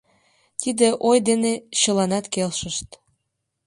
Тиде 0.61 0.87
ой 1.09 1.17
дене 1.27 1.53
чыланат 1.79 2.25
келшышт. 2.33 2.87